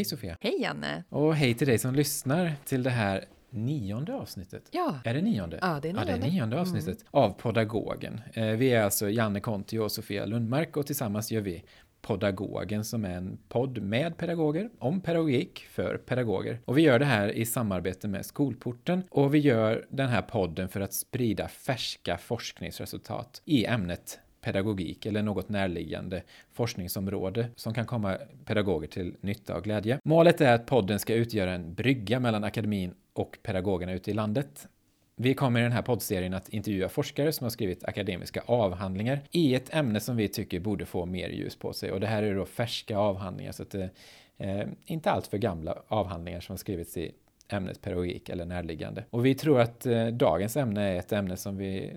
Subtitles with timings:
[0.00, 0.36] Hej Sofia!
[0.40, 1.04] Hej Janne!
[1.08, 4.62] Och hej till dig som lyssnar till det här nionde avsnittet.
[4.70, 4.98] Ja.
[5.04, 5.58] Är det nionde?
[5.62, 6.26] Ja, det är Ja, det är nionde.
[6.30, 8.20] nionde avsnittet av Podagogen.
[8.34, 11.64] Eh, Vi är alltså Janne Konti och Sofia Lundmark och tillsammans gör vi
[12.02, 16.60] Podagogen som är en podd med pedagoger, om pedagogik för pedagoger.
[16.64, 20.68] Och vi gör det här i samarbete med Skolporten och vi gör den här podden
[20.68, 26.22] för att sprida färska forskningsresultat i ämnet pedagogik eller något närliggande
[26.52, 29.98] forskningsområde som kan komma pedagoger till nytta och glädje.
[30.04, 34.68] Målet är att podden ska utgöra en brygga mellan akademin och pedagogerna ute i landet.
[35.16, 39.54] Vi kommer i den här poddserien att intervjua forskare som har skrivit akademiska avhandlingar i
[39.54, 41.92] ett ämne som vi tycker borde få mer ljus på sig.
[41.92, 43.90] Och det här är då färska avhandlingar, så att det
[44.38, 47.12] är inte allt för gamla avhandlingar som har skrivits i
[47.48, 49.04] ämnet pedagogik eller närliggande.
[49.10, 51.96] Och vi tror att eh, dagens ämne är ett ämne som vi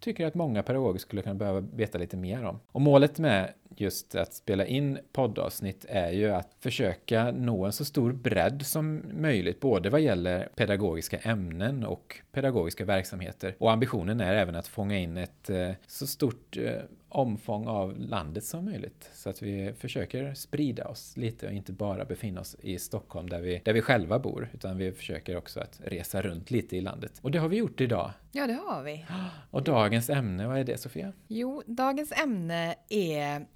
[0.00, 2.60] tycker att många pedagoger skulle kunna behöva veta lite mer om.
[2.72, 7.84] Och målet med just att spela in poddavsnitt är ju att försöka nå en så
[7.84, 13.56] stor bredd som möjligt, både vad gäller pedagogiska ämnen och pedagogiska verksamheter.
[13.58, 16.72] Och ambitionen är även att fånga in ett eh, så stort eh,
[17.08, 19.10] omfång av landet som möjligt.
[19.14, 23.40] Så att vi försöker sprida oss lite och inte bara befinna oss i Stockholm där
[23.40, 27.12] vi, där vi själva bor, utan vi försöker också att resa runt lite i landet.
[27.22, 28.10] Och det har vi gjort idag.
[28.32, 29.06] Ja, det har vi.
[29.50, 31.12] Och dagens ämne, vad är det Sofia?
[31.28, 33.46] Jo, dagens ämne är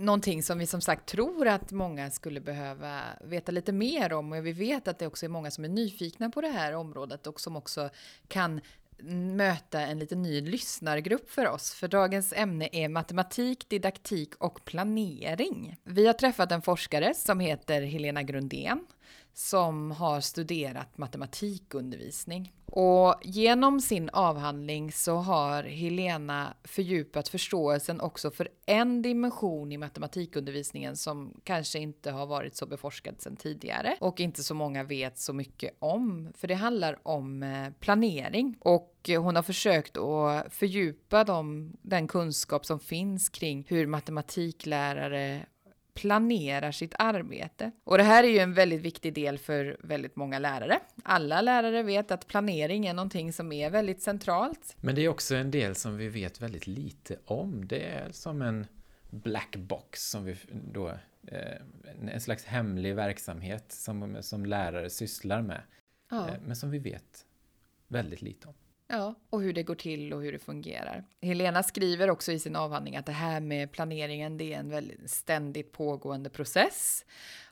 [0.00, 4.46] någonting som vi som sagt tror att många skulle behöva veta lite mer om och
[4.46, 7.40] vi vet att det också är många som är nyfikna på det här området och
[7.40, 7.90] som också
[8.28, 8.60] kan
[9.36, 11.74] möta en lite ny lyssnargrupp för oss.
[11.74, 15.76] För dagens ämne är matematik, didaktik och planering.
[15.84, 18.86] Vi har träffat en forskare som heter Helena Grundén
[19.40, 22.52] som har studerat matematikundervisning.
[22.66, 30.96] Och genom sin avhandling så har Helena fördjupat förståelsen också för en dimension i matematikundervisningen
[30.96, 35.32] som kanske inte har varit så beforskad sedan tidigare och inte så många vet så
[35.32, 36.32] mycket om.
[36.36, 42.66] För det handlar om eh, planering och hon har försökt att fördjupa dem, den kunskap
[42.66, 45.46] som finns kring hur matematiklärare
[45.94, 47.70] planerar sitt arbete.
[47.84, 50.80] Och det här är ju en väldigt viktig del för väldigt många lärare.
[51.02, 54.76] Alla lärare vet att planering är någonting som är väldigt centralt.
[54.80, 57.68] Men det är också en del som vi vet väldigt lite om.
[57.68, 58.66] Det är som en
[59.10, 60.36] black box som vi
[60.72, 60.88] då
[61.26, 61.56] eh,
[62.12, 65.62] en slags hemlig verksamhet som, som lärare sysslar med.
[66.10, 66.28] Ja.
[66.28, 67.26] Eh, men som vi vet
[67.88, 68.54] väldigt lite om.
[68.92, 71.04] Ja, och hur det går till och hur det fungerar.
[71.20, 75.10] Helena skriver också i sin avhandling att det här med planeringen, det är en väldigt
[75.10, 77.04] ständigt pågående process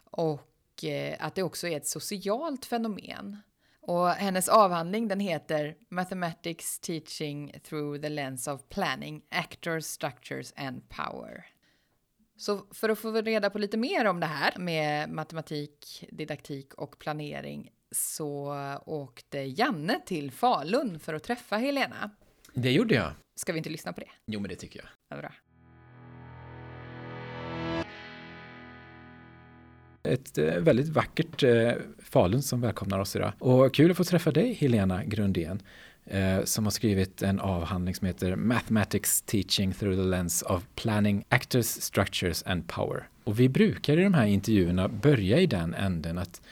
[0.04, 3.36] och eh, att det också är ett socialt fenomen.
[3.80, 10.88] Och hennes avhandling den heter Mathematics Teaching Through the Lens of Planning, Actors, Structures and
[10.88, 11.46] Power.
[12.36, 16.98] Så för att få reda på lite mer om det här med matematik, didaktik och
[16.98, 18.54] planering så
[18.86, 22.10] åkte Janne till Falun för att träffa Helena.
[22.54, 23.12] Det gjorde jag.
[23.36, 24.10] Ska vi inte lyssna på det?
[24.26, 24.88] Jo, men det tycker jag.
[25.08, 25.32] Ja, bra.
[30.02, 33.32] Ett eh, väldigt vackert eh, Falun som välkomnar oss idag.
[33.38, 35.62] Och kul att få träffa dig, Helena Grundén,
[36.04, 41.24] eh, som har skrivit en avhandling som heter Mathematics Teaching Through the Lens of Planning,
[41.28, 43.08] Actors, Structures and Power.
[43.24, 46.42] Och vi brukar i de här intervjuerna börja i den änden att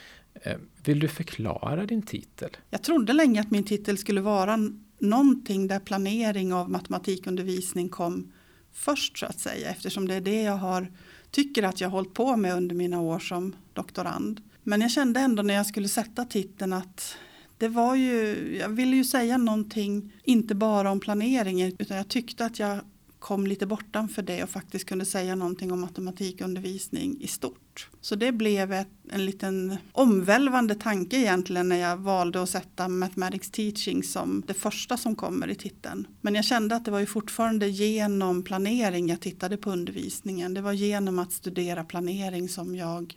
[0.43, 0.57] eh,
[0.89, 2.51] vill du förklara din titel?
[2.71, 4.59] Jag trodde länge att min titel skulle vara
[4.99, 8.33] någonting där planering av matematikundervisning kom
[8.73, 10.93] först så att säga eftersom det är det jag har,
[11.31, 14.41] tycker att jag har hållit på med under mina år som doktorand.
[14.63, 17.17] Men jag kände ändå när jag skulle sätta titeln att
[17.59, 22.45] det var ju, jag ville ju säga någonting, inte bara om planeringen utan jag tyckte
[22.45, 22.81] att jag
[23.19, 27.66] kom lite bortanför det och faktiskt kunde säga någonting om matematikundervisning i stort.
[28.01, 33.51] Så det blev ett, en liten omvälvande tanke egentligen när jag valde att sätta Mathematics
[33.51, 36.07] Teaching som det första som kommer i titeln.
[36.21, 40.55] Men jag kände att det var ju fortfarande genom planering jag tittade på undervisningen.
[40.55, 43.15] Det var genom att studera planering som jag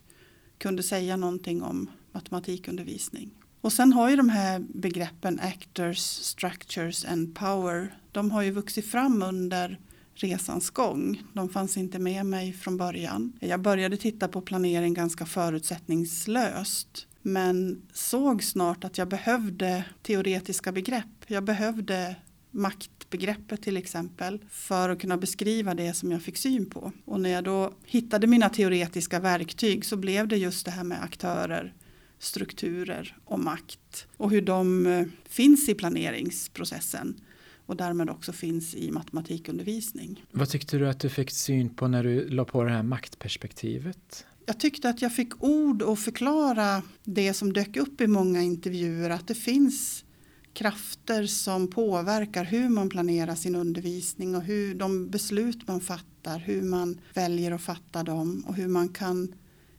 [0.58, 3.32] kunde säga någonting om matematikundervisning.
[3.62, 8.92] Och sen har ju de här begreppen actors, structures and power, de har ju vuxit
[8.92, 9.80] fram under
[10.24, 11.24] resans gång.
[11.34, 13.34] De fanns inte med mig från början.
[13.40, 21.06] Jag började titta på planering ganska förutsättningslöst men såg snart att jag behövde teoretiska begrepp.
[21.28, 22.16] Jag behövde
[22.52, 26.92] maktbegreppet till exempel för att kunna beskriva det som jag fick syn på.
[27.06, 31.04] Och när jag då hittade mina teoretiska verktyg så blev det just det här med
[31.04, 31.74] aktörer,
[32.20, 37.22] strukturer och makt och hur de eh, finns i planeringsprocessen
[37.70, 40.26] och därmed också finns i matematikundervisning.
[40.32, 44.26] Vad tyckte du att du fick syn på när du la på det här maktperspektivet?
[44.50, 49.10] jag tyckte att jag fick ord att förklara det som dök upp i många intervjuer,
[49.10, 50.06] att det finns
[50.54, 56.62] krafter som påverkar hur man planerar sin undervisning och hur de beslut man fattar, hur
[56.62, 59.34] man väljer att fatta dem och hur man kan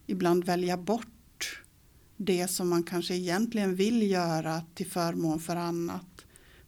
[0.07, 1.63] ibland välja bort
[2.17, 6.10] det som man kanske egentligen vill göra till förmån för annat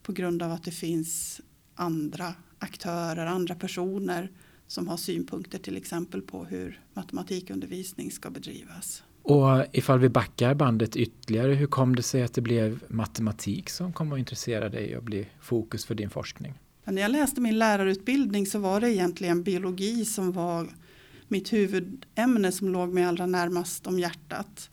[0.02, 1.40] på grund av att det finns
[1.74, 4.30] andra aktörer, andra personer
[4.66, 9.02] som har synpunkter till exempel på hur matematikundervisning ska bedrivas.
[9.22, 13.92] Och ifall vi backar bandet ytterligare, hur kom det sig att det blev matematik som
[13.92, 16.54] kom att intressera dig och bli fokus för din forskning?
[16.84, 20.68] När jag läste min lärarutbildning så var det egentligen biologi som var
[21.28, 24.70] mitt huvudämne som låg mig allra närmast om hjärtat.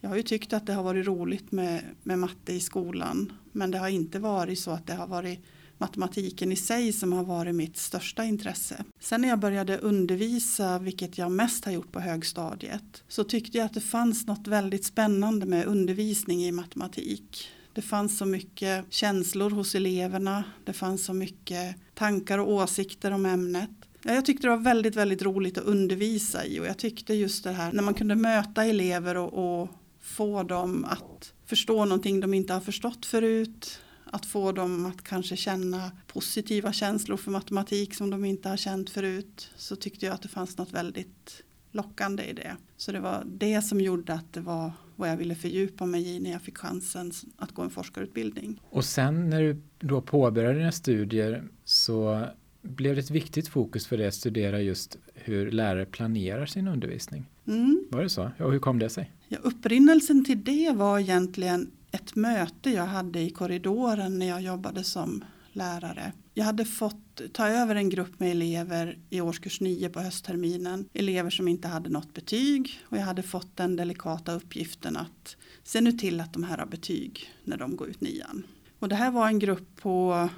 [0.00, 3.70] Jag har ju tyckt att det har varit roligt med, med matte i skolan men
[3.70, 5.44] det har inte varit så att det har varit
[5.78, 8.84] matematiken i sig som har varit mitt största intresse.
[9.00, 13.64] Sen när jag började undervisa, vilket jag mest har gjort på högstadiet, så tyckte jag
[13.64, 17.48] att det fanns något väldigt spännande med undervisning i matematik.
[17.72, 23.26] Det fanns så mycket känslor hos eleverna, det fanns så mycket tankar och åsikter om
[23.26, 23.70] ämnet.
[24.02, 27.52] Jag tyckte det var väldigt, väldigt roligt att undervisa i och jag tyckte just det
[27.52, 29.68] här när man kunde möta elever och, och
[30.00, 35.36] få dem att förstå någonting de inte har förstått förut att få dem att kanske
[35.36, 40.22] känna positiva känslor för matematik som de inte har känt förut så tyckte jag att
[40.22, 41.42] det fanns något väldigt
[41.72, 42.56] lockande i det.
[42.76, 46.20] Så det var det som gjorde att det var vad jag ville fördjupa mig i
[46.20, 48.60] när jag fick chansen att gå en forskarutbildning.
[48.70, 52.26] Och sen när du då påbörjade dina studier så
[52.62, 57.26] blev det ett viktigt fokus för dig att studera just hur lärare planerar sin undervisning.
[57.48, 57.84] Mm.
[57.90, 58.30] Var det så?
[58.38, 59.12] Och hur kom det sig?
[59.28, 64.84] Ja, upprinnelsen till det var egentligen ett möte jag hade i korridoren när jag jobbade
[64.84, 66.12] som lärare.
[66.34, 70.88] Jag hade fått ta över en grupp med elever i årskurs 9 på höstterminen.
[70.92, 75.80] Elever som inte hade något betyg och jag hade fått den delikata uppgiften att se
[75.80, 78.46] nu till att de här har betyg när de går ut nian.
[78.78, 80.28] Och det här var en grupp på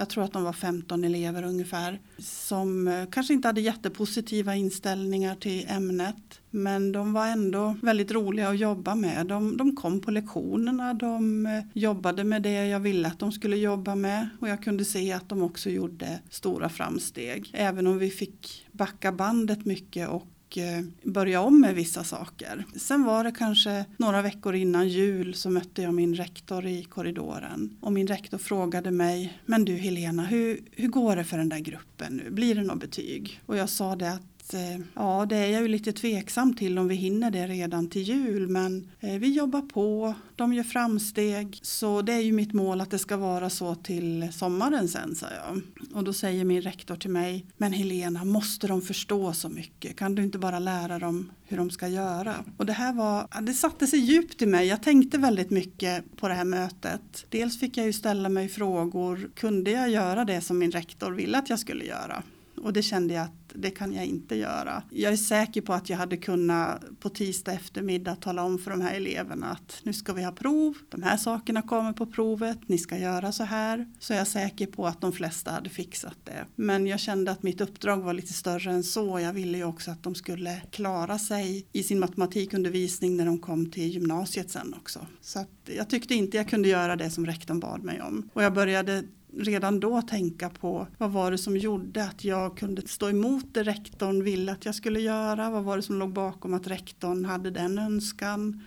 [0.00, 5.34] jag tror att de var 15 elever ungefär som eh, kanske inte hade jättepositiva inställningar
[5.34, 9.26] till ämnet men de var ändå väldigt roliga att jobba med.
[9.26, 13.56] De, de kom på lektionerna, de eh, jobbade med det jag ville att de skulle
[13.56, 17.50] jobba med och jag kunde se att de också gjorde stora framsteg.
[17.52, 22.64] Även om vi fick backa bandet mycket och och eh, börja om med vissa saker.
[22.76, 27.76] Sen var det kanske några veckor innan jul så mötte jag min rektor i korridoren
[27.80, 31.58] och min rektor frågade mig Men du Helena, hur, hur går det för den där
[31.58, 32.30] gruppen nu?
[32.30, 33.40] Blir det något betyg?
[33.46, 36.88] Och jag sa det att Eh, ja, det är jag ju lite tveksam till om
[36.88, 42.02] vi hinner det redan till jul men eh, vi jobbar på, de gör framsteg så
[42.02, 45.60] det är ju mitt mål att det ska vara så till sommaren sen, sa jag.
[45.94, 49.96] Och då säger min rektor till mig, men Helena, måste de förstå så mycket?
[49.96, 52.34] Kan du inte bara lära dem hur de ska göra?
[52.56, 54.66] Och det här var, det satte sig djupt i mig.
[54.66, 57.26] Jag tänkte väldigt mycket på det här mötet.
[57.28, 61.38] Dels fick jag ju ställa mig frågor, kunde jag göra det som min rektor ville
[61.38, 62.22] att jag skulle göra?
[62.62, 64.82] Och det kände jag att det kan jag inte göra.
[64.90, 68.80] Jag är säker på att jag hade kunnat på tisdag eftermiddag tala om för de
[68.80, 72.78] här eleverna att nu ska vi ha prov, de här sakerna kommer på provet, ni
[72.78, 73.86] ska göra så här.
[73.98, 76.46] Så jag är säker på att de flesta hade fixat det.
[76.56, 79.20] Men jag kände att mitt uppdrag var lite större än så.
[79.20, 83.70] Jag ville ju också att de skulle klara sig i sin matematikundervisning när de kom
[83.70, 85.06] till gymnasiet sen också.
[85.20, 88.30] Så att jag tyckte inte jag kunde göra det som rektorn bad mig om.
[88.32, 89.04] Och jag började
[89.36, 93.62] redan då tänka på vad var det som gjorde att jag kunde stå emot det
[93.62, 95.50] rektorn ville att jag skulle göra.
[95.50, 98.62] Vad var det som låg bakom att rektorn hade den önskan.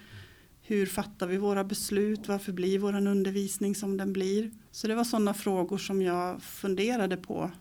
[0.62, 2.28] Hur fattar vi våra beslut?
[2.28, 4.52] Varför blir vår undervisning som den blir?
[4.72, 7.52] Så det var sådana frågor som jag funderade på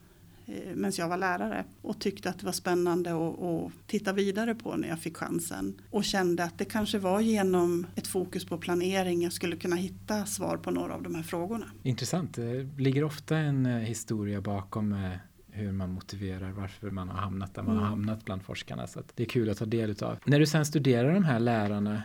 [0.74, 4.88] medan jag var lärare och tyckte att det var spännande att, titta vidare på när
[4.88, 9.32] jag fick chansen och kände att det kanske var genom ett fokus på planering jag
[9.32, 11.66] skulle kunna hitta svar på några av de här frågorna.
[11.82, 12.34] Intressant.
[12.34, 15.10] Det ligger ofta en eh, historia bakom eh,
[15.50, 17.82] hur man motiverar varför man har hamnat där man mm.
[17.82, 18.86] har hamnat bland forskarna.
[18.86, 20.18] Så det är kul att ta del av.
[20.24, 22.02] När du sen studerar de här lärarna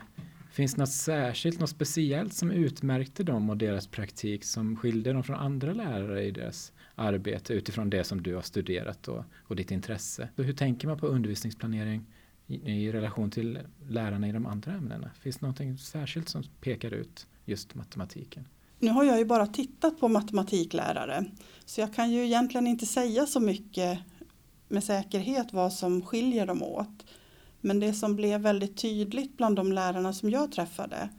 [0.58, 5.24] Finns det något särskilt, något speciellt som utmärkte dem och deras praktik som skilde dem
[5.24, 9.72] från andra lärare i deras arbete utifrån det som du har studerat och, och ditt
[9.72, 10.30] intresse?
[10.36, 12.06] Så hur tänker man på undervisningsplanering
[12.48, 15.12] i, i, relation till lärarna i de andra ämnena?
[15.20, 18.48] Finns det något särskilt som pekar ut just matematiken?
[18.80, 21.26] Nu har jag ju bara tittat på matematiklärare
[21.66, 24.00] så jag kan ju egentligen inte säga så mycket
[24.68, 27.06] med säkerhet vad som skiljer dem åt.
[27.62, 31.10] Men det som blev väldigt tydligt bland de lärarna som jag träffade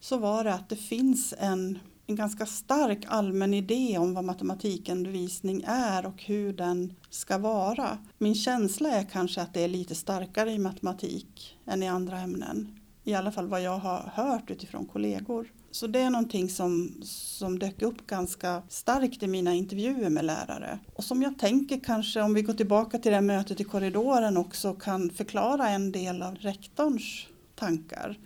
[0.00, 5.64] så var det att det finns en en ganska stark allmän idé om vad matematikundervisning
[5.66, 7.98] är och hur den ska vara.
[8.18, 12.78] Min känsla är kanske att det är lite starkare i matematik än i andra ämnen.
[13.04, 15.52] I alla fall vad jag har hört utifrån kollegor.
[15.70, 20.78] Så det är någonting som, som dök upp ganska starkt i mina intervjuer med lärare.
[20.94, 24.36] Och som jag tänker kanske, om vi går tillbaka till det här mötet i korridoren
[24.36, 28.18] också, kan förklara en del av rektorns tankar.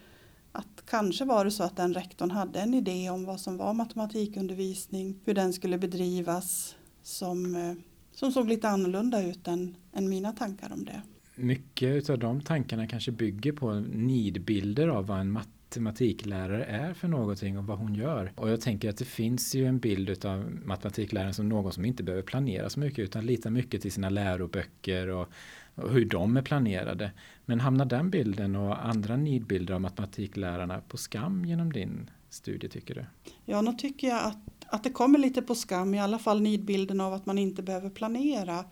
[0.52, 3.74] Att kanske var det så att den rektorn hade en idé om vad som var
[3.74, 7.72] matematikundervisning, hur den skulle bedrivas, som, eh,
[8.12, 11.02] som såg lite annorlunda ut än, än mina tankar om det.
[11.34, 17.58] Mycket av de tankarna kanske bygger på nidbilder av vad en matematiklärare är för någonting
[17.58, 18.32] och vad hon gör.
[18.36, 22.02] Och jag tänker att det finns ju en bild av matematikläraren som någon som inte
[22.02, 25.28] behöver planera så mycket utan litar mycket till sina läroböcker och,
[25.74, 27.12] och hur de är planerade.
[27.44, 32.94] Men hamnar den bilden och andra nidbilder av matematiklärarna på skam genom din studie tycker
[32.94, 33.04] du?
[33.44, 37.00] Ja, nu tycker jag att, att det kommer lite på skam, i alla fall nidbilden
[37.00, 38.64] av att man inte behöver planera.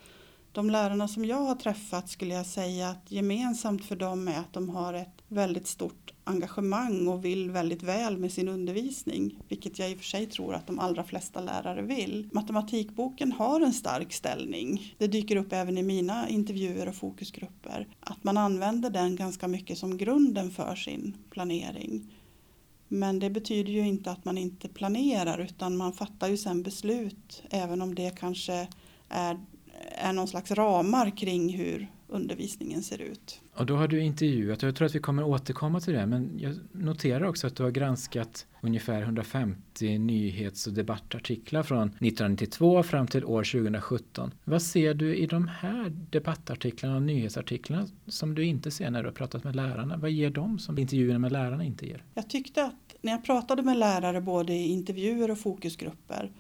[0.59, 4.53] De lärarna som jag har träffat skulle jag säga att gemensamt för dem är att
[4.53, 9.91] de har ett väldigt stort engagemang och vill väldigt väl med sin undervisning, vilket jag
[9.91, 12.29] i och för sig tror att de allra flesta lärare vill.
[12.33, 14.95] Matematikboken har en stark ställning.
[14.99, 17.89] Det dyker upp även i mina intervjuer och fokusgrupper.
[18.01, 22.15] Att man använder den ganska mycket som grunden för sin planering.
[22.89, 27.43] Men det betyder ju inte att man inte planerar utan man fattar ju sen beslut
[27.51, 28.69] även om det kanske
[29.09, 29.39] är,
[29.91, 33.41] är någon slags ramar kring hur undervisningen ser ut.
[33.55, 36.39] Och då har du intervjuat, och jag tror att vi kommer återkomma till det, men
[36.39, 43.07] jag noterar också att du har granskat ungefär 150 nyhets och debattartiklar från 1992 fram
[43.07, 44.35] till år 2017.
[44.45, 49.09] Vad ser du i de här debattartiklarna och nyhetsartiklarna som du inte ser när du
[49.09, 49.97] har pratat med lärarna?
[49.97, 52.05] Vad ger de som intervjuerna med lärarna inte ger?
[52.15, 56.31] Jag tyckte att när jag pratade med lärare både i intervjuer och fokusgrupper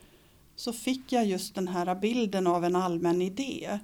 [0.58, 3.78] så fick jag just den här bilden av en allmän idé.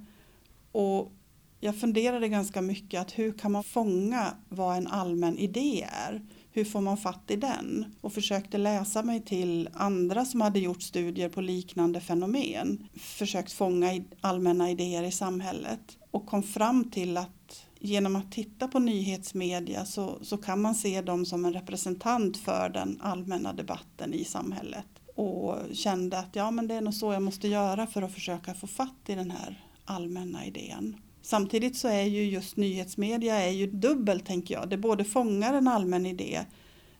[0.73, 1.13] Och
[1.61, 6.23] jag funderade ganska mycket att hur kan man fånga vad en allmän idé är?
[6.53, 7.95] Hur får man fatt i den?
[8.01, 12.89] Och försökte läsa mig till andra som hade gjort studier på liknande fenomen.
[12.97, 18.79] Försökt fånga allmänna idéer i samhället och kom fram till att genom att titta på
[18.79, 24.25] nyhetsmedia så, så kan man se dem som en representant för den allmänna debatten i
[24.25, 24.87] samhället.
[25.15, 28.55] Och kände att ja, men det är nog så jag måste göra för att försöka
[28.55, 30.97] få fatt i den här allmänna idén.
[31.23, 34.69] Samtidigt så är ju just nyhetsmedia är ju dubbelt tänker jag.
[34.69, 36.41] Det både fångar en allmän idé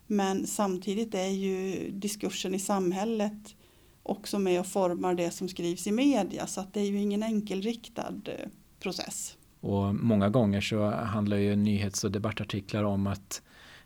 [0.07, 3.55] men samtidigt är ju diskursen i samhället
[4.03, 7.23] också med och formar det som skrivs i media så att det är ju ingen
[7.23, 9.37] enkelriktad eh, process.
[9.59, 13.41] Och många gånger så handlar ju nyhets och debattartiklar om att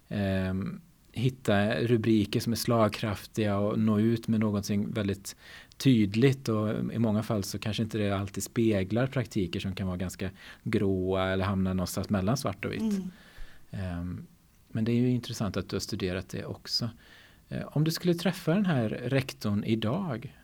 [0.07, 0.53] eh,
[1.19, 5.35] hitta rubriker som är slagkraftiga och nå ut med någonting väldigt
[5.77, 9.97] tydligt och i många fall så kanske inte det alltid speglar praktiker som kan vara
[9.97, 10.29] ganska
[10.63, 12.81] gråa eller hamna någonstans mellan svart och vitt.
[13.71, 13.99] Mm.
[13.99, 14.27] Um,
[14.67, 16.89] men det är ju intressant att du har studerat det också.
[17.51, 20.35] Uh, om du skulle träffa den här rektorn idag,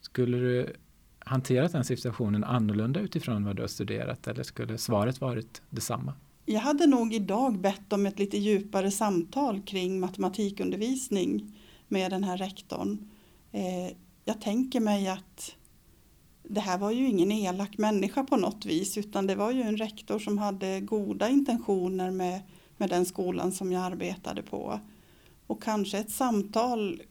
[0.00, 0.72] skulle du
[1.18, 6.14] hanterat den situationen annorlunda utifrån vad du har studerat eller skulle svaret varit detsamma?
[6.50, 12.36] Jag hade nog idag bett om ett lite djupare samtal kring matematikundervisning med den här
[12.36, 13.10] rektorn.
[13.52, 15.54] Eh, jag tänker mig att
[16.42, 19.76] det här var ju ingen elak människa på något vis utan det var ju en
[19.76, 22.40] rektor som hade goda intentioner med,
[22.76, 24.80] med den skolan som jag arbetade på.
[25.46, 27.02] Och kanske ett samtal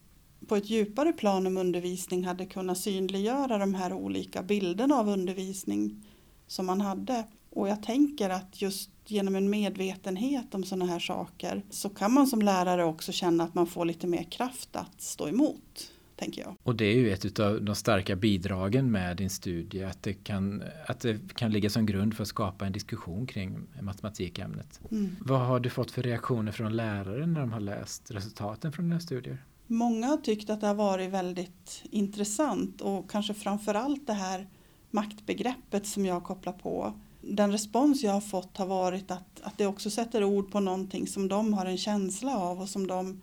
[0.48, 6.06] på ett djupare plan om undervisning hade kunnat synliggöra de här olika bilderna av undervisning
[6.46, 7.24] som man hade.
[7.50, 12.26] Och jag tänker att just genom en medvetenhet om sådana här saker så kan man
[12.26, 16.54] som lärare också känna att man får lite mer kraft att stå emot tänker jag.
[16.62, 20.62] Och det är ju ett av de starka bidragen med din studie, att det kan,
[20.86, 24.80] att det kan ligga som grund för att skapa en diskussion kring matematikämnet.
[24.90, 25.16] Mm.
[25.20, 29.00] Vad har du fått för reaktioner från lärare när de har läst resultaten från dina
[29.00, 29.44] studier?
[29.66, 34.46] Många har tyckt att det har varit väldigt intressant och kanske framförallt det här
[34.90, 37.00] maktbegreppet som jag kopplar på.
[37.30, 41.06] Den respons jag har fått har varit att, att det också sätter ord på någonting
[41.06, 43.22] som de har en känsla av och som de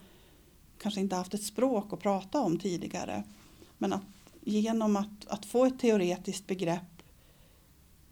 [0.78, 3.24] kanske inte haft ett språk att prata om tidigare.
[3.78, 4.04] Men att
[4.46, 7.02] genom att, att få ett teoretiskt begrepp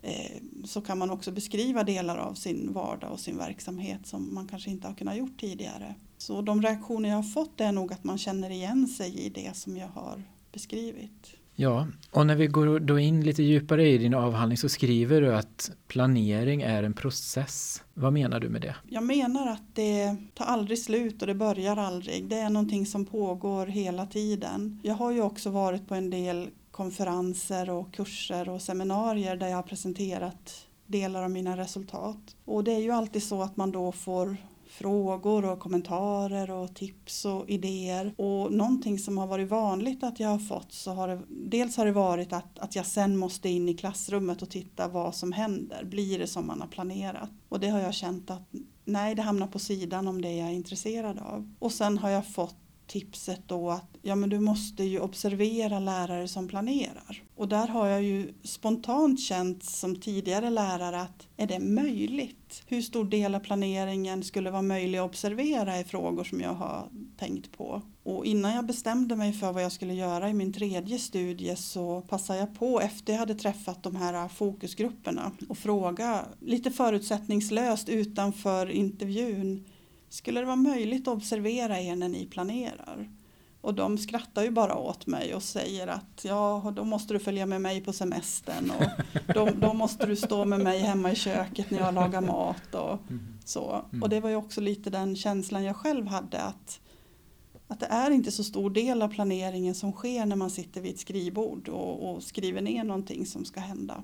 [0.01, 4.47] eh, så kan man också beskriva delar av sin vardag och sin verksamhet som man
[4.47, 5.95] kanske inte har kunnat gjort tidigare.
[6.17, 9.55] Så de reaktioner jag har fått är nog att man känner igen sig i det
[9.55, 11.42] som jag har beskrivit.
[11.55, 15.35] Ja, och när vi går då in lite djupare i din avhandling så skriver du
[15.35, 17.83] att planering är en process.
[17.93, 18.75] Vad menar du med det?
[18.89, 22.25] Jag menar att det tar aldrig slut och det börjar aldrig.
[22.27, 24.79] Det är någonting som pågår hela tiden.
[24.83, 29.55] Jag har ju också varit på en del konferenser och kurser och seminarier där jag
[29.55, 32.35] har presenterat delar av mina resultat.
[32.45, 34.37] Och det är ju alltid så att man då får
[34.73, 38.13] frågor och kommentarer och tips och idéer.
[38.17, 41.85] Och någonting som har varit vanligt att jag har fått så har det dels har
[41.85, 45.83] det varit att, att jag sen måste in i klassrummet och titta vad som händer.
[45.83, 47.29] Blir det som man har planerat?
[47.49, 48.49] Och det har jag känt att
[48.85, 51.53] nej, det hamnar på sidan om det jag är intresserad av.
[51.59, 52.62] Och sen har jag fått
[52.93, 57.23] tipset då att ja, men du måste ju observera lärare som planerar.
[57.35, 62.63] Och där har jag ju spontant känt som tidigare lärare att är det möjligt?
[62.67, 66.87] Hur stor del av planeringen skulle vara möjlig att observera i frågor som jag har
[67.17, 67.81] tänkt på.
[68.03, 72.01] Och innan jag bestämde mig för vad jag skulle göra i min tredje studie så
[72.01, 78.71] passade jag på efter jag hade träffat de här fokusgrupperna och fråga lite förutsättningslöst utanför
[78.71, 79.65] intervjun
[80.13, 83.09] skulle det vara möjligt att observera er när ni planerar?
[83.61, 87.45] Och de skrattar ju bara åt mig och säger att ja, då måste du följa
[87.45, 89.03] med mig på semestern och
[89.33, 92.99] då, då måste du stå med mig hemma i köket när jag lagar mat och
[93.09, 93.27] mm.
[93.45, 93.85] så.
[94.01, 96.79] Och det var ju också lite den känslan jag själv hade att,
[97.67, 100.93] att det är inte så stor del av planeringen som sker när man sitter vid
[100.93, 104.03] ett skrivbord och, och skriver ner någonting som ska hända.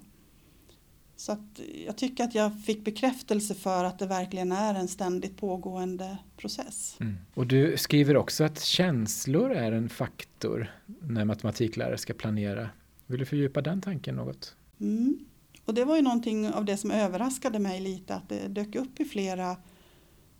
[1.20, 1.38] Så
[1.86, 6.98] jag tycker att jag fick bekräftelse för att det verkligen är en ständigt pågående process.
[7.00, 7.18] Mm.
[7.34, 10.72] Och du skriver också att känslor är en faktor
[11.02, 12.70] när matematiklärare ska planera.
[13.06, 14.56] Vill du fördjupa den tanken något?
[14.80, 15.20] Mm.
[15.66, 19.00] Och det var ju någonting av det som överraskade mig lite att det dök upp
[19.00, 19.58] i flera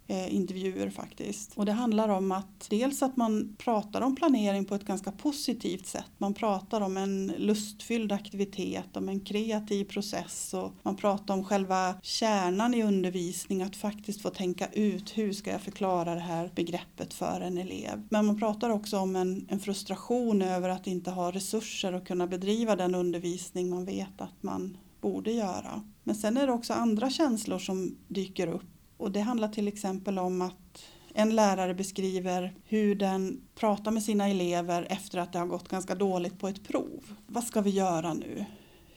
[0.10, 1.58] eh, intervjuer faktiskt.
[1.58, 5.88] Och det handlar om att dels att man pratar om planering på ett ganska positivt
[5.88, 6.12] sätt.
[6.18, 11.96] Man pratar om en lustfylld aktivitet, om en kreativ process och man pratar om själva
[12.02, 17.14] kärnan i undervisning, att faktiskt få tänka ut hur ska jag förklara det här begreppet
[17.14, 18.08] för en elev.
[18.10, 22.28] Men man pratar också om en, en frustration över att inte ha resurser att kunna
[22.28, 25.84] bedriva den undervisning man vet att man borde göra.
[26.04, 30.20] Men sen är det också andra känslor som dyker upp och det handlar till exempel
[30.20, 35.46] om att en lärare beskriver hur den pratar med sina elever efter att det har
[35.46, 37.04] gått ganska dåligt på ett prov.
[37.28, 38.46] Vad ska vi göra nu?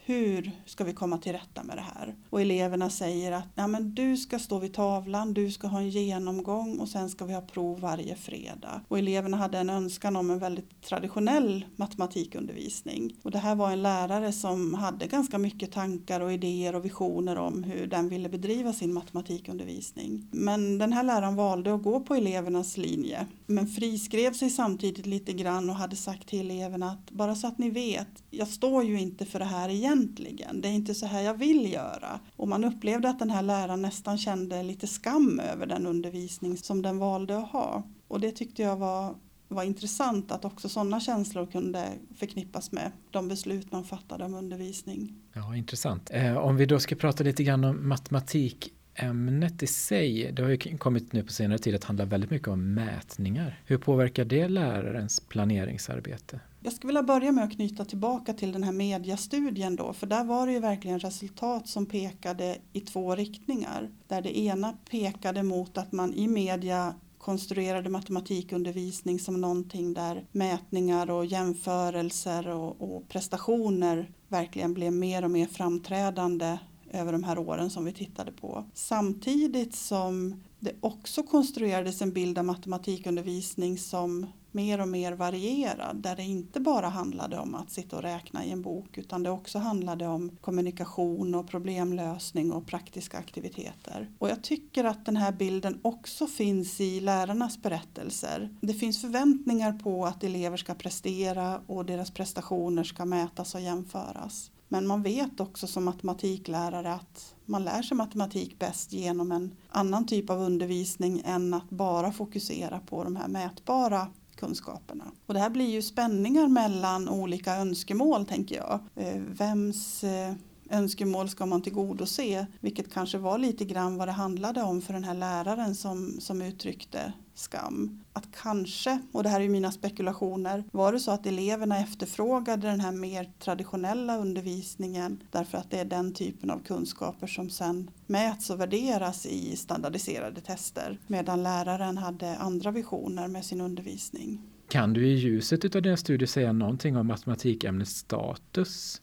[0.05, 2.15] Hur ska vi komma till rätta med det här?
[2.29, 5.89] Och eleverna säger att ja, men du ska stå vid tavlan, du ska ha en
[5.89, 8.81] genomgång och sen ska vi ha prov varje fredag.
[8.87, 13.15] Och eleverna hade en önskan om en väldigt traditionell matematikundervisning.
[13.23, 17.35] Och det här var en lärare som hade ganska mycket tankar och idéer och visioner
[17.35, 20.27] om hur den ville bedriva sin matematikundervisning.
[20.31, 25.33] Men den här läraren valde att gå på elevernas linje men friskrev sig samtidigt lite
[25.33, 28.99] grann och hade sagt till eleverna att bara så att ni vet, jag står ju
[28.99, 30.61] inte för det här igen egentligen.
[30.61, 32.19] Det är inte så här jag vill göra.
[32.35, 36.81] Och man upplevde att den här läraren nästan kände lite skam över den undervisning som
[36.81, 37.83] den valde att ha.
[38.07, 39.15] Och det tyckte jag var
[39.47, 45.15] var intressant att också sådana känslor kunde förknippas med de beslut man fattade om undervisning.
[45.33, 46.09] Ja, intressant.
[46.13, 50.49] Eh, om vi då ska prata lite grann om matematik ämnet i sig, det har
[50.49, 53.59] ju kommit nu på senare tid att handla väldigt mycket om mätningar.
[53.65, 56.39] Hur påverkar det lärarens planeringsarbete?
[56.65, 60.23] Jag skulle vilja börja med att knyta tillbaka till den här mediastudien då, för där
[60.23, 63.91] var det ju verkligen resultat som pekade i två riktningar.
[64.07, 71.09] Där det ena pekade mot att man i media konstruerade matematikundervisning som någonting där mätningar
[71.09, 76.57] och jämförelser och, och prestationer verkligen blev mer och mer framträdande
[76.91, 78.65] över de här åren som vi tittade på.
[78.73, 86.15] Samtidigt som det också konstruerades en bild av matematikundervisning som mer och mer varierad där
[86.15, 89.59] det inte bara handlade om att sitta och räkna i en bok utan det också
[89.59, 94.11] handlade om kommunikation och problemlösning och praktiska aktiviteter.
[94.19, 98.49] Och jag tycker att den här bilden också finns i lärarnas berättelser.
[98.61, 104.51] Det finns förväntningar på att elever ska prestera och deras prestationer ska mätas och jämföras.
[104.67, 110.05] Men man vet också som matematiklärare att man lär sig matematik bäst genom en annan
[110.05, 114.07] typ av undervisning än att bara fokusera på de här mätbara
[114.43, 115.11] kunskaperna.
[115.25, 118.79] Och det här blir ju spänningar mellan olika önskemål tänker jag.
[118.95, 120.33] Eh, vems eh,
[120.73, 122.47] önskemål ska man tillgodose?
[122.59, 126.41] Vilket kanske var lite grann vad det handlade om för den här läraren som, som
[126.41, 128.03] uttryckte skam.
[128.13, 132.79] Att kanske, och det här är mina spekulationer, var det så att eleverna efterfrågade den
[132.79, 138.49] här mer traditionella undervisningen därför att det är den typen av kunskaper som sen mäts
[138.49, 144.41] och värderas i standardiserade tester medan läraren hade andra visioner med sin undervisning.
[144.69, 149.01] Kan du i ljuset av dina studier säga någonting om matematikämnets status?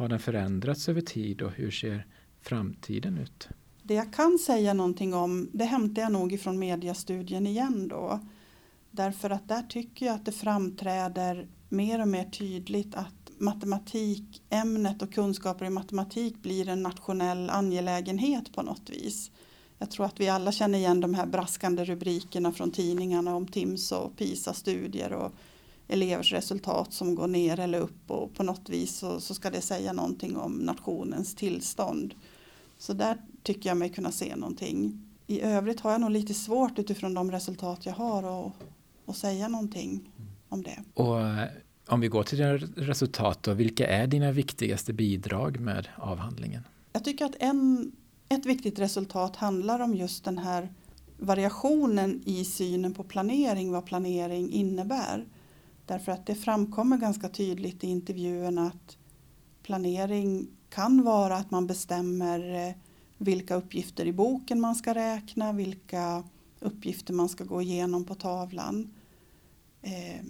[0.00, 2.06] Har den förändrats över tid och hur ser
[2.40, 3.48] framtiden ut?
[3.82, 8.20] Det jag kan säga någonting om, det hämtar jag nog ifrån mediastudien igen då.
[8.90, 15.12] Därför att där tycker jag att det framträder mer och mer tydligt att matematikämnet och
[15.12, 19.30] kunskaper i matematik blir en nationell angelägenhet på något vis.
[19.78, 23.92] Jag tror att vi alla känner igen de här braskande rubrikerna från tidningarna om TIMS
[23.92, 25.32] och PISA-studier och
[25.90, 29.60] elevers resultat som går ner eller upp och på något vis så, så, ska det
[29.60, 32.14] säga någonting om nationens tillstånd.
[32.78, 35.06] Så där tycker jag mig kunna se någonting.
[35.26, 38.52] I övrigt har jag nog lite svårt utifrån de resultat jag har att,
[39.06, 40.12] att säga någonting
[40.48, 40.78] om det.
[40.94, 41.48] Och eh,
[41.88, 46.62] om vi går till dina resultat då, vilka är dina viktigaste bidrag med avhandlingen?
[46.92, 47.92] Jag tycker att en,
[48.28, 50.68] ett viktigt resultat handlar om just den här
[51.18, 55.26] variationen i synen på planering, vad planering innebär.
[55.90, 58.96] Därför att det framkommer ganska tydligt i intervjuerna att
[59.62, 62.74] planering kan vara att man bestämmer eh,
[63.18, 66.24] vilka uppgifter i boken man ska räkna, vilka
[66.60, 68.94] uppgifter man ska gå igenom på tavlan.
[69.82, 70.24] Eh,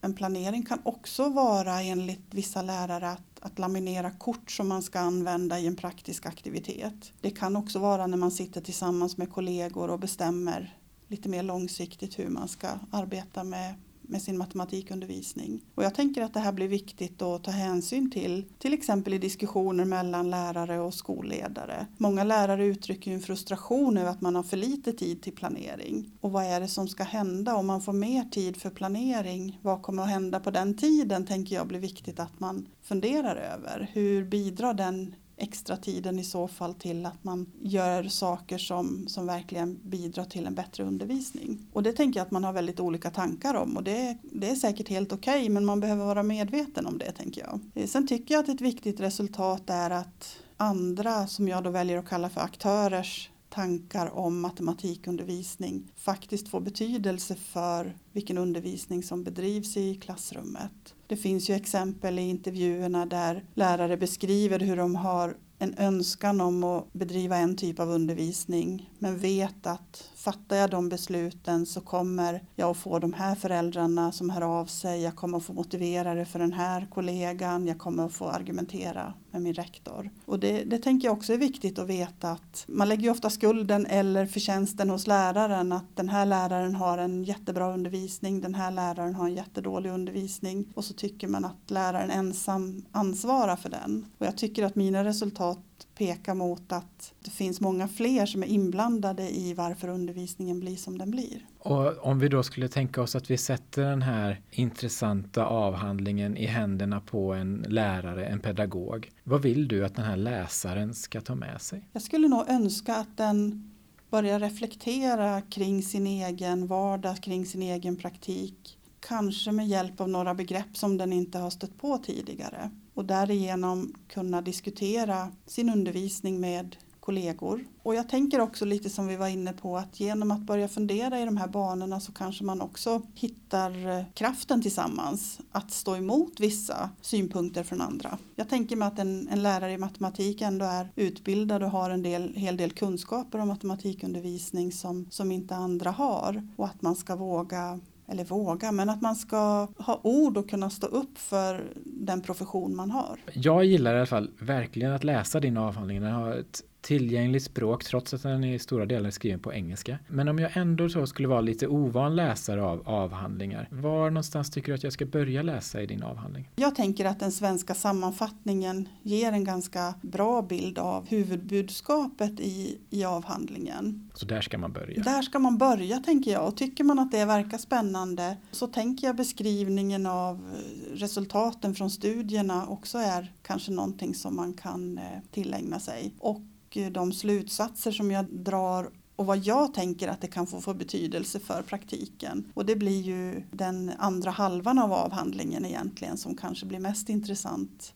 [0.00, 4.98] en planering kan också vara enligt vissa lärare att, att laminera kort som man ska
[5.00, 7.12] använda i en praktisk aktivitet.
[7.20, 10.78] Det kan också vara när man sitter tillsammans med kollegor och bestämmer
[11.08, 13.74] lite mer långsiktigt hur man ska arbeta med
[14.08, 15.64] med sin matematikundervisning.
[15.74, 19.18] Och jag tänker att det här blir viktigt att ta hänsyn till, till exempel i
[19.18, 21.86] diskussioner mellan lärare och skolledare.
[21.96, 26.10] Många lärare uttrycker en frustration över att man har för lite tid till planering.
[26.20, 29.58] Och vad är det som ska hända om man får mer tid för planering?
[29.62, 33.90] Vad kommer att hända på den tiden tänker jag blir viktigt att man funderar över.
[33.92, 39.26] Hur bidrar den extra tiden i så fall till att man gör saker som, som
[39.26, 41.66] verkligen bidrar till en bättre undervisning.
[41.72, 44.54] Och det tänker jag att man har väldigt olika tankar om och det, det är
[44.54, 47.60] säkert helt okej okay, men man behöver vara medveten om det tänker jag.
[47.74, 51.98] Eh, sen tycker jag att ett viktigt resultat är att andra som jag då väljer
[51.98, 59.76] att kalla för aktörers tankar om matematikundervisning faktiskt får betydelse för vilken undervisning som bedrivs
[59.76, 60.94] i klassrummet.
[61.06, 66.64] Det finns ju exempel i intervjuerna där lärare beskriver hur de har en önskan om
[66.64, 72.44] att bedriva en typ av undervisning men vet att fattar jag de besluten så kommer
[72.56, 76.14] jag att få de här föräldrarna som hör av sig, jag kommer att få motivera
[76.14, 80.10] det för den här kollegan, jag kommer att få argumentera med min rektor.
[80.24, 83.30] Och det, det tänker jag också är viktigt att veta att man lägger ju ofta
[83.30, 88.70] skulden eller förtjänsten hos läraren att den här läraren har en jättebra undervisning, den här
[88.70, 94.06] läraren har en jättedålig undervisning och så tycker man att läraren ensam ansvarar för den.
[94.18, 98.46] Och jag tycker att mina resultat pekar mot att det finns många fler som är
[98.46, 101.46] inblandade i varför undervisningen blir som den blir.
[101.64, 106.46] Och om vi då skulle tänka oss att vi sätter den här intressanta avhandlingen i
[106.46, 109.10] händerna på en lärare, en pedagog.
[109.22, 111.88] Vad vill du att den här läsaren ska ta med sig?
[111.92, 113.70] Jag skulle nog önska att den
[114.10, 118.78] börjar reflektera kring sin egen vardag, kring sin egen praktik.
[119.00, 123.94] Kanske med hjälp av några begrepp som den inte har stött på tidigare och därigenom
[124.08, 127.64] kunna diskutera sin undervisning med kollegor.
[127.82, 131.20] Och jag tänker också lite som vi var inne på att genom att börja fundera
[131.20, 136.40] i de här banorna så kanske man också hittar eh, kraften tillsammans att stå emot
[136.40, 138.18] vissa synpunkter från andra.
[138.36, 142.02] Jag tänker mig att en, en lärare i matematik ändå är utbildad och har en
[142.02, 147.16] del, hel del kunskaper om matematikundervisning som, som inte andra har och att man ska
[147.16, 152.20] våga eller våga, men att man ska ha ord och kunna stå upp för den
[152.20, 153.18] profession man har.
[153.32, 156.00] Jag gillar i alla fall verkligen att läsa din avhandling.
[156.00, 159.98] Den har ett tillgängligt språk trots att den i stora delar är skriven på engelska.
[160.08, 164.68] Men om jag ändå så skulle vara lite ovan läsare av avhandlingar, var någonstans tycker
[164.68, 166.50] du att jag ska börja läsa i din avhandling?
[166.56, 173.04] Jag tänker att den svenska sammanfattningen ger en ganska bra bild av huvudbudskapet i, i
[173.04, 174.10] avhandlingen.
[174.14, 175.02] Så där ska man börja?
[175.02, 179.06] Där ska man börja tänker jag och tycker man att det verkar spännande så tänker
[179.06, 180.54] jag beskrivningen av
[180.94, 186.14] resultaten från studierna också är kanske någonting som man kan eh, tillägna sig.
[186.18, 186.40] Och
[186.76, 190.74] Eh, de slutsatser som jag drar och vad jag tänker att det kan få för
[190.74, 192.52] betydelse för praktiken.
[192.54, 197.94] Och det blir ju den andra halvan av avhandlingen egentligen som kanske blir mest intressant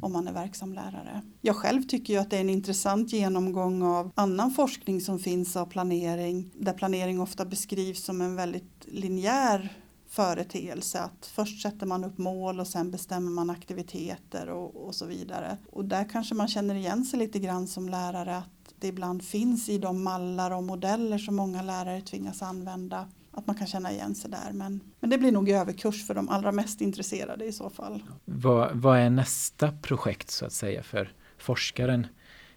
[0.00, 1.22] om man är verksam lärare.
[1.40, 5.56] Jag själv tycker ju att det är en intressant genomgång av annan forskning som finns
[5.56, 9.76] av planering där planering ofta beskrivs som en väldigt linjär
[10.16, 11.00] företeelse.
[11.00, 15.56] Att först sätter man upp mål och sen bestämmer man aktiviteter och, och så vidare.
[15.70, 19.68] Och där kanske man känner igen sig lite grann som lärare att det ibland finns
[19.68, 24.14] i de mallar och modeller som många lärare tvingas använda att man kan känna igen
[24.14, 24.52] sig där.
[24.52, 28.02] Men, men det blir nog överkurs för de allra mest intresserade i så fall.
[28.24, 32.06] Vad, vad är nästa projekt så att säga för forskaren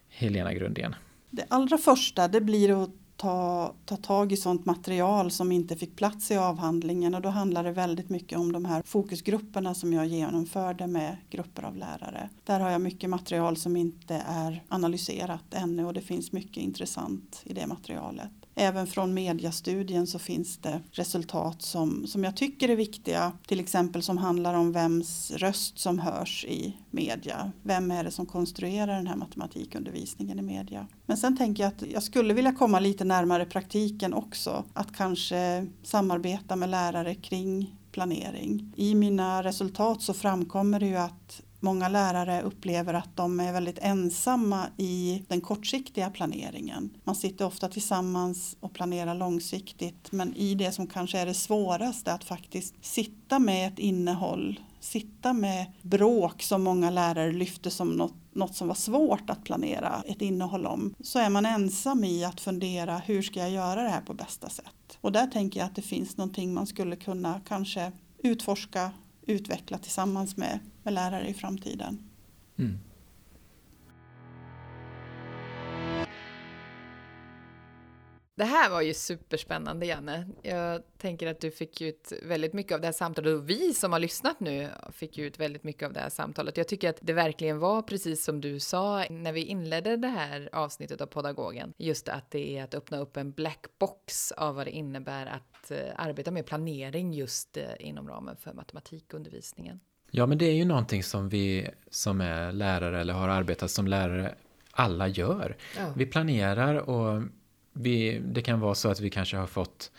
[0.09, 0.95] Helena Grundén?
[1.29, 5.95] Det allra första det blir att ta, ta tag i sånt material som inte fick
[5.95, 10.07] plats i avhandlingen och då handlar det väldigt mycket om de här fokusgrupperna som jag
[10.07, 12.29] genomförde med grupper av lärare.
[12.43, 17.41] Där har jag mycket material som inte är analyserat ännu och det finns mycket intressant
[17.45, 18.31] i det materialet.
[18.61, 23.31] Även från mediastudien så finns det resultat som, som jag tycker är viktiga.
[23.47, 27.51] Till exempel som handlar om vems röst som hörs i media.
[27.63, 30.87] Vem är det som konstruerar den här matematikundervisningen i media?
[31.05, 34.63] Men sen tänker jag att jag skulle vilja komma lite närmare praktiken också.
[34.73, 38.73] Att kanske samarbeta med lärare kring planering.
[38.75, 43.79] I mina resultat så framkommer det ju att Många lärare upplever att de är väldigt
[43.81, 46.89] ensamma i den kortsiktiga planeringen.
[47.03, 52.13] Man sitter ofta tillsammans och planerar långsiktigt men i det som kanske är det svåraste
[52.13, 58.15] att faktiskt sitta med ett innehåll, sitta med bråk som många lärare lyfter som något,
[58.33, 62.41] något som var svårt att planera ett innehåll om, så är man ensam i att
[62.41, 64.97] fundera hur ska jag göra det här på bästa sätt?
[65.01, 67.91] Och där tänker jag att det finns någonting man skulle kunna kanske
[68.23, 72.09] utforska utveckla tillsammans med, med lärare i framtiden.
[72.57, 72.79] Mm.
[78.39, 80.27] Det här var ju superspännande, Janne.
[80.41, 83.91] Jag tänker att du fick ut väldigt mycket av det här samtalet och vi som
[83.91, 86.57] har lyssnat nu fick ut väldigt mycket av det här samtalet.
[86.57, 90.49] Jag tycker att det verkligen var precis som du sa när vi inledde det här
[90.51, 91.73] avsnittet av Podagogen.
[91.77, 95.58] Just att det är att öppna upp en black box av vad det innebär att
[95.71, 99.79] eh, arbeta med planering just eh, inom ramen för matematikundervisningen.
[100.11, 103.87] Ja, men det är ju någonting som vi som är lärare eller har arbetat som
[103.87, 104.35] lärare
[104.71, 105.57] alla gör.
[105.77, 105.93] Ja.
[105.95, 107.23] Vi planerar och
[107.73, 109.91] vi, det kan vara så att vi kanske har fått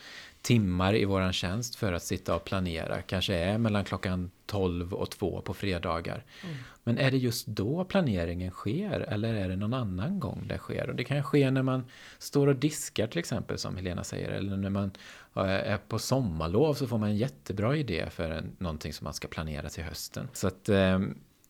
[0.43, 3.03] timmar i våran tjänst för att sitta och planera.
[3.03, 6.25] Kanske är mellan klockan 12 och 2 på fredagar.
[6.45, 6.57] Mm.
[6.85, 10.91] Men är det just då planeringen sker eller är det någon annan gång det sker?
[10.91, 11.85] Och det kan ske när man
[12.19, 14.31] står och diskar till exempel som Helena säger.
[14.31, 14.91] Eller när man
[15.35, 19.29] är på sommarlov så får man en jättebra idé för en, någonting som man ska
[19.29, 20.29] planera till hösten.
[20.33, 21.01] Så att eh,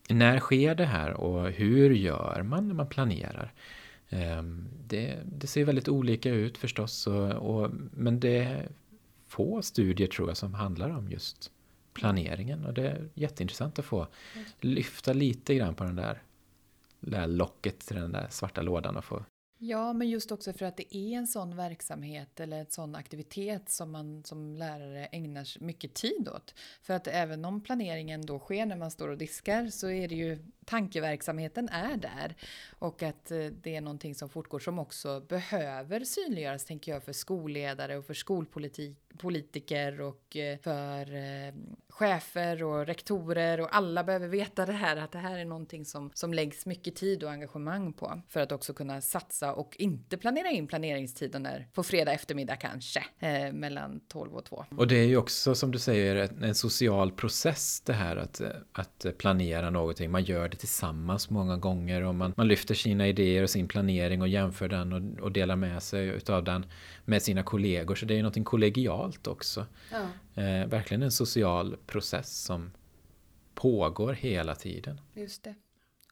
[0.09, 3.53] när sker det här och hur gör man när man planerar?
[4.11, 8.69] Ehm, det, det, ser väldigt olika ut förstås, och, och, men det är
[9.27, 11.51] få studier tror jag som handlar om just
[11.93, 14.07] planeringen och det är jätteintressant att få
[14.61, 16.23] lyfta lite grann på den där,
[17.01, 19.25] där locket till den där svarta lådan och få
[19.63, 23.71] Ja, men just också för att det är en sån verksamhet eller en sån aktivitet
[23.71, 26.55] som man som lärare ägnar mycket tid åt.
[26.83, 30.15] För att även om planeringen då sker när man står och diskar så är det
[30.15, 32.37] ju tankeverksamheten är där.
[32.79, 37.13] Och att eh, det är någonting som fortgår som också behöver synliggöras, tänker jag, för
[37.13, 41.55] skolledare och för skolpolitiker och eh, för eh,
[41.89, 46.11] chefer och rektorer och alla behöver veta det här, att det här är någonting som,
[46.15, 50.51] som läggs mycket tid och engagemang på för att också kunna satsa och inte planera
[50.51, 54.65] in planeringstiden där på fredag eftermiddag kanske, eh, mellan 12 och 2.
[54.77, 58.41] Och det är ju också som du säger en social process det här att,
[58.73, 60.11] att planera någonting.
[60.11, 64.23] Man gör det tillsammans många gånger och man, man lyfter sina idéer och sin planering
[64.23, 66.67] och jämför den och, och delar med sig utav den
[67.05, 67.95] med sina kollegor.
[67.95, 69.67] Så det är ju någonting kollegialt också.
[69.91, 70.43] Ja.
[70.43, 72.71] Eh, verkligen en social process som
[73.55, 75.01] pågår hela tiden.
[75.15, 75.55] Just det.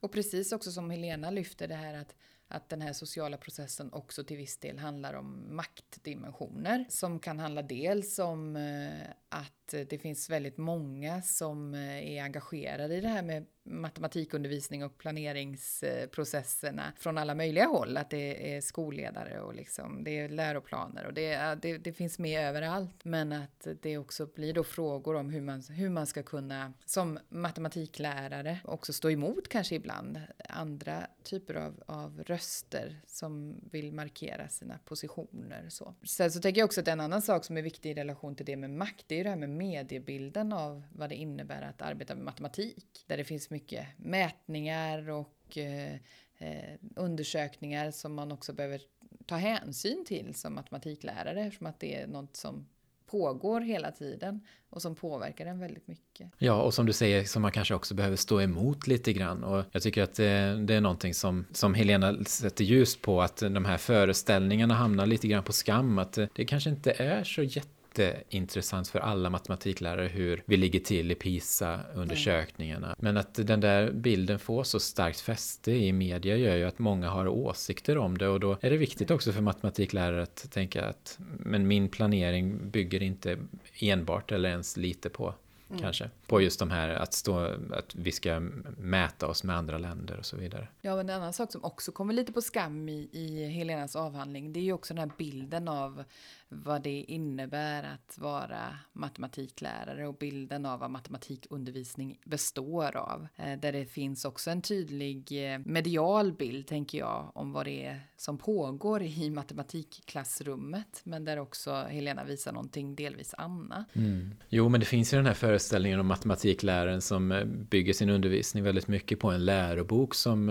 [0.01, 2.15] Och precis också som Helena lyfter det här att
[2.49, 7.63] att den här sociala processen också till viss del handlar om maktdimensioner som kan handla
[7.63, 13.09] dels om eh, att eh, det finns väldigt många som eh, är engagerade i det
[13.09, 17.97] här med matematikundervisning och planeringsprocesserna från alla möjliga håll.
[17.97, 22.49] Att det är skolledare och liksom, det är läroplaner och det, det, det, finns med
[22.49, 23.05] överallt.
[23.05, 27.19] Men att det också blir då frågor om hur man, hur man ska kunna som
[27.29, 34.79] matematiklärare också stå emot kanske ibland andra typer av, av röster som vill markera sina
[34.85, 35.67] positioner.
[35.69, 35.95] Så.
[36.03, 38.47] Sen så tänker jag också att en annan sak som är viktig i relation till
[38.47, 42.15] det med makt, det är det här med mediebilden av vad det innebär att arbeta
[42.15, 43.05] med matematik.
[43.07, 45.95] Där det finns mycket mätningar och eh,
[46.39, 48.81] eh, undersökningar som man också behöver
[49.27, 52.67] ta hänsyn till som matematiklärare eftersom att det är något som
[53.11, 56.31] pågår hela tiden och som påverkar en väldigt mycket.
[56.39, 59.45] Ja, och som du säger, som man kanske också behöver stå emot lite grann.
[59.45, 63.37] Och jag tycker att det, det är någonting som, som Helena sätter ljus på, att
[63.37, 65.99] de här föreställningarna hamnar lite grann på skam.
[65.99, 70.81] Att eh, det kanske inte är så jätte jätteintressant för alla matematiklärare hur vi ligger
[70.81, 72.97] till i PISA-undersökningarna.
[72.99, 77.09] Men att den där bilden får så starkt fäste i media gör ju att många
[77.09, 81.19] har åsikter om det och då är det viktigt också för matematiklärare att tänka att
[81.39, 83.39] men min planering bygger inte
[83.81, 85.35] enbart eller ens lite på
[85.71, 85.83] Mm.
[85.83, 86.11] Kanske.
[86.27, 87.41] På just de här att, stå,
[87.73, 88.41] att vi ska
[88.79, 90.69] mäta oss med andra länder och så vidare.
[90.81, 94.53] Ja, men en annan sak som också kommer lite på skam i, i Helenas avhandling,
[94.53, 96.05] det är ju också den här bilden av
[96.51, 103.27] vad det innebär att vara matematiklärare och bilden av vad matematikundervisning består av.
[103.37, 107.85] Eh, där det finns också en tydlig eh, medial bild, tänker jag, om vad det
[107.85, 111.01] är som pågår i matematikklassrummet.
[111.05, 113.97] Men där också Helena visar någonting delvis annat.
[113.97, 114.35] Mm.
[114.49, 118.65] Jo, men det finns ju den här föreställningen om matematikläraren som eh, bygger sin undervisning
[118.65, 120.49] väldigt mycket på en lärobok som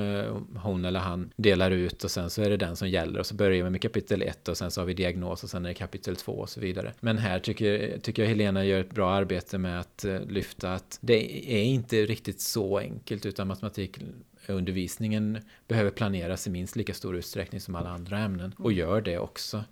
[0.64, 3.36] hon eller han delar ut och sen så är det den som gäller och så
[3.36, 5.76] börjar vi med kapitel 1 och sen så har vi diagnos och sen är det
[5.88, 6.93] kapitel 2 och så vidare.
[7.00, 10.97] Men här tycker, tycker jag Helena gör ett bra arbete med att eh, lyfta att
[11.02, 17.62] det är inte riktigt så enkelt utan matematikundervisningen behöver planeras i minst lika stor utsträckning
[17.62, 18.80] som alla andra ämnen och mm.
[18.80, 19.63] gör det också.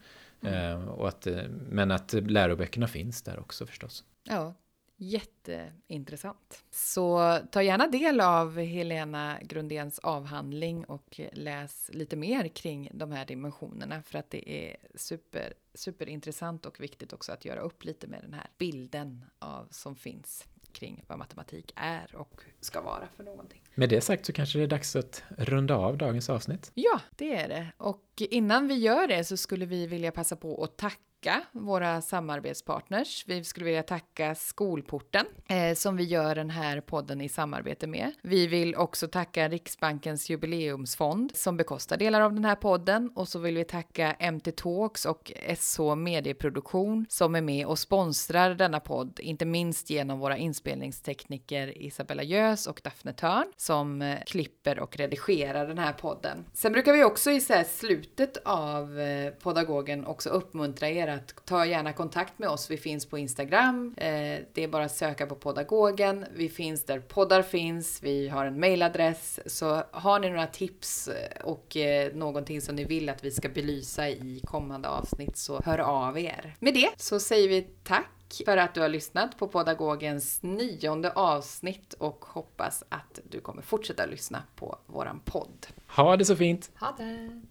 [0.41, 0.82] Mm.
[0.82, 4.04] Eh, och att, eh, men att läroböckerna finns där också förstås.
[4.30, 4.56] Ja,
[4.98, 6.64] Jätteintressant.
[6.72, 13.26] Så ta gärna del av Helena Grundéns avhandling och läs lite mer kring de här
[13.26, 18.22] dimensionerna för att det är super, superintressant och viktigt också att göra upp lite med
[18.22, 23.62] den här bilden av, som finns kring vad matematik är och ska vara för någonting.
[23.76, 26.72] Med det sagt så kanske det är dags att runda av dagens avsnitt.
[26.74, 27.68] Ja, det är det.
[27.78, 32.02] Och innan vi gör det så skulle vi vilja passa på att tacka tacka våra
[32.02, 33.24] samarbetspartners.
[33.28, 38.12] Vi skulle vilja tacka Skolporten eh, som vi gör den här podden i samarbete med.
[38.22, 43.40] Vi vill också tacka Riksbankens jubileumsfond som bekostar delar av den här podden och så
[43.40, 49.20] vill vi tacka MT Talks och SH Medieproduktion som är med och sponsrar denna podd,
[49.20, 55.68] inte minst genom våra inspelningstekniker Isabella Gös och Daphne Törn som eh, klipper och redigerar
[55.68, 56.46] den här podden.
[56.54, 61.65] Sen brukar vi också i så slutet av eh, podagogen också uppmuntra er att ta
[61.65, 62.71] gärna kontakt med oss.
[62.71, 63.93] Vi finns på Instagram.
[63.97, 66.25] Eh, det är bara att söka på Podagogen.
[66.36, 68.04] Vi finns där poddar finns.
[68.04, 69.39] Vi har en mailadress.
[69.45, 73.49] Så har ni några tips eh, och eh, någonting som ni vill att vi ska
[73.49, 76.56] belysa i kommande avsnitt så hör av er.
[76.60, 78.12] Med det så säger vi tack
[78.45, 84.06] för att du har lyssnat på Podagogens nionde avsnitt och hoppas att du kommer fortsätta
[84.06, 85.67] lyssna på våran podd.
[85.88, 86.71] Ha det så fint!
[86.80, 87.41] Ha det!